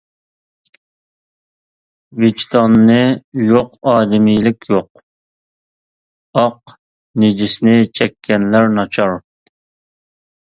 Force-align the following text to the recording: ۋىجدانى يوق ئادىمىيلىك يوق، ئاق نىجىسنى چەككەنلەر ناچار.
ۋىجدانى 2.21 2.95
يوق 3.49 3.77
ئادىمىيلىك 3.91 4.65
يوق، 4.75 5.03
ئاق 6.45 6.75
نىجىسنى 7.25 7.75
چەككەنلەر 8.01 8.73
ناچار. 8.79 9.15